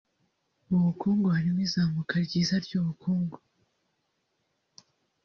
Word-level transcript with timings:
Mu 0.67 0.77
bukungu 0.85 1.25
harimo 1.35 1.59
izamuka 1.67 2.15
ryiza 2.25 2.55
ry’ubukungu 2.65 3.37